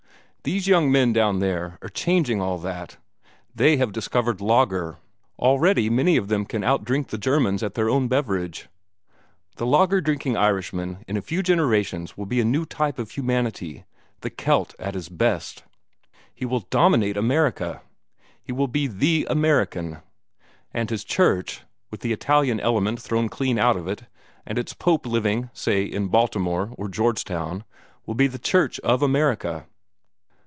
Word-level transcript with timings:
These 0.43 0.65
young 0.67 0.91
men 0.91 1.13
down 1.13 1.37
there 1.37 1.77
are 1.83 1.89
changing 1.89 2.41
all 2.41 2.57
that. 2.57 2.97
They 3.53 3.77
have 3.77 3.91
discovered 3.91 4.41
lager. 4.41 4.97
Already 5.37 5.87
many 5.87 6.17
of 6.17 6.29
them 6.29 6.45
can 6.45 6.63
outdrink 6.63 7.09
the 7.09 7.19
Germans 7.19 7.61
at 7.61 7.75
their 7.75 7.91
own 7.91 8.07
beverage. 8.07 8.67
The 9.57 9.67
lager 9.67 10.01
drinking 10.01 10.37
Irishman 10.37 11.05
in 11.07 11.15
a 11.15 11.21
few 11.21 11.43
generations 11.43 12.17
will 12.17 12.25
be 12.25 12.41
a 12.41 12.43
new 12.43 12.65
type 12.65 12.97
of 12.97 13.11
humanity 13.11 13.85
the 14.21 14.31
Kelt 14.31 14.73
at 14.79 14.95
his 14.95 15.09
best. 15.09 15.63
He 16.33 16.43
will 16.45 16.65
dominate 16.71 17.17
America. 17.17 17.83
He 18.41 18.51
will 18.51 18.67
be 18.67 18.87
THE 18.87 19.27
American. 19.29 19.99
And 20.73 20.89
his 20.89 21.03
church 21.03 21.61
with 21.91 21.99
the 21.99 22.13
Italian 22.13 22.59
element 22.59 22.99
thrown 22.99 23.29
clean 23.29 23.59
out 23.59 23.77
of 23.77 23.87
it, 23.87 24.05
and 24.47 24.57
its 24.57 24.73
Pope 24.73 25.05
living, 25.05 25.51
say, 25.53 25.83
in 25.83 26.07
Baltimore 26.07 26.73
or 26.79 26.89
Georgetown 26.89 27.63
will 28.07 28.15
be 28.15 28.25
the 28.25 28.39
Church 28.39 28.79
of 28.79 29.03
America." 29.03 29.67